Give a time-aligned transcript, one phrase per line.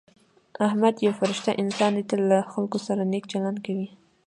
[0.67, 2.03] احمد یو ډېر فرشته انسان دی.
[2.09, 3.87] تل له خلکو سره نېک چلند کوي.